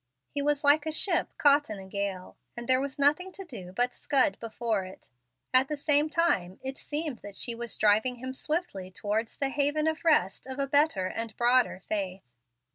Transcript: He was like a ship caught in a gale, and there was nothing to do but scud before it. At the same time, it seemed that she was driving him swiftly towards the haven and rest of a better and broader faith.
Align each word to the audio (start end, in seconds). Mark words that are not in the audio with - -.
He 0.33 0.41
was 0.41 0.63
like 0.63 0.87
a 0.87 0.91
ship 0.91 1.29
caught 1.37 1.69
in 1.69 1.77
a 1.77 1.85
gale, 1.87 2.35
and 2.57 2.67
there 2.67 2.81
was 2.81 2.97
nothing 2.97 3.31
to 3.33 3.45
do 3.45 3.71
but 3.71 3.93
scud 3.93 4.35
before 4.39 4.83
it. 4.83 5.11
At 5.53 5.67
the 5.67 5.77
same 5.77 6.09
time, 6.09 6.59
it 6.63 6.79
seemed 6.79 7.19
that 7.19 7.35
she 7.35 7.53
was 7.53 7.77
driving 7.77 8.15
him 8.15 8.33
swiftly 8.33 8.89
towards 8.89 9.37
the 9.37 9.49
haven 9.49 9.85
and 9.87 10.03
rest 10.03 10.47
of 10.47 10.57
a 10.57 10.65
better 10.65 11.05
and 11.05 11.37
broader 11.37 11.83
faith. 11.87 12.23